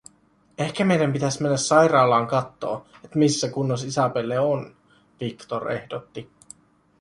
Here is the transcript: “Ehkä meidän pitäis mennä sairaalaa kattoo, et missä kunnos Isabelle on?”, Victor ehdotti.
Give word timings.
“Ehkä 0.57 0.83
meidän 0.85 1.13
pitäis 1.13 1.39
mennä 1.39 1.57
sairaalaa 1.57 2.25
kattoo, 2.25 2.85
et 3.03 3.15
missä 3.15 3.49
kunnos 3.49 3.83
Isabelle 3.83 4.39
on?”, 4.39 4.75
Victor 5.21 5.71
ehdotti. 5.71 6.29